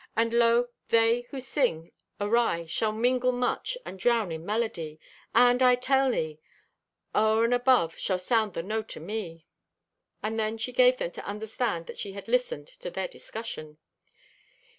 And 0.15 0.33
lo, 0.33 0.69
they 0.87 1.27
who 1.29 1.39
sing 1.39 1.91
awry 2.19 2.65
shall 2.65 2.91
mingle 2.91 3.31
much 3.31 3.77
and 3.85 3.99
drown 3.99 4.31
in 4.31 4.43
melody. 4.43 4.99
And 5.35 5.61
I 5.61 5.75
tell 5.75 6.09
thee, 6.09 6.39
o'er 7.13 7.43
and 7.45 7.53
above 7.53 7.99
shall 7.99 8.17
sound 8.17 8.55
the 8.55 8.63
note 8.63 8.97
o' 8.97 8.99
me!" 8.99 9.45
And 10.23 10.39
then 10.39 10.57
she 10.57 10.71
gave 10.73 10.97
them 10.97 11.11
to 11.11 11.23
understand 11.27 11.85
that 11.85 11.99
she 11.99 12.13
had 12.13 12.27
listened 12.27 12.65
to 12.79 12.89
their 12.89 13.07
discussion! 13.07 13.77